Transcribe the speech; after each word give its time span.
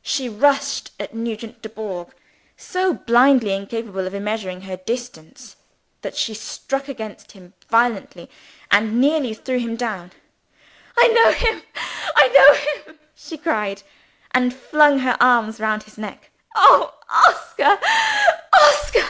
She 0.00 0.30
rushed 0.30 0.92
at 0.98 1.12
Nugent 1.14 1.60
Dubourg, 1.60 2.08
so 2.56 2.94
blindly 2.94 3.52
incapable 3.52 4.06
of 4.06 4.14
measuring 4.14 4.62
her 4.62 4.78
distance 4.78 5.56
that 6.00 6.16
she 6.16 6.32
struck 6.32 6.88
against 6.88 7.32
him 7.32 7.52
violently, 7.68 8.30
and 8.70 8.98
nearly 8.98 9.34
threw 9.34 9.58
him 9.58 9.76
down. 9.76 10.12
"I 10.96 11.08
know 11.08 11.32
him! 11.32 11.62
I 12.16 12.28
know 12.28 12.92
him!" 12.94 12.98
she 13.14 13.36
cried 13.36 13.82
and 14.30 14.56
flung 14.56 15.00
her 15.00 15.18
arms 15.20 15.60
round 15.60 15.82
his 15.82 15.98
neck. 15.98 16.30
"Oh, 16.56 16.94
Oscar! 17.10 17.78
Oscar!" 18.54 19.06